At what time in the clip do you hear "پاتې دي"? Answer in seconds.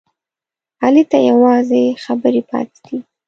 2.49-2.97